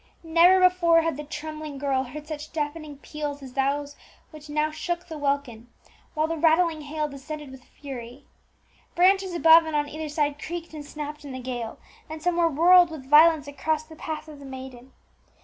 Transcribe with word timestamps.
Never 0.23 0.59
before 0.59 1.03
had 1.03 1.15
the 1.15 1.23
trembling 1.23 1.77
girl 1.77 2.05
heard 2.05 2.25
such 2.25 2.51
deafening 2.51 2.97
peals 2.97 3.43
as 3.43 3.53
those 3.53 3.95
which 4.31 4.49
now 4.49 4.71
shook 4.71 5.07
the 5.07 5.15
welkin, 5.19 5.67
while 6.15 6.25
the 6.25 6.37
rattling 6.39 6.81
hail 6.81 7.07
descended 7.07 7.51
with 7.51 7.63
fury. 7.65 8.25
Branches 8.95 9.35
above 9.35 9.67
and 9.67 9.75
on 9.75 9.87
either 9.87 10.09
side 10.09 10.41
creaked 10.41 10.73
and 10.73 10.83
snapped 10.83 11.23
in 11.23 11.33
the 11.33 11.39
gale, 11.39 11.77
and 12.09 12.19
some 12.19 12.37
were 12.37 12.49
whirled 12.49 12.89
with 12.89 13.07
violence 13.11 13.47
across 13.47 13.83
the 13.83 13.95
path 13.95 14.27
of 14.27 14.39
the 14.39 14.45
maiden. 14.47 14.91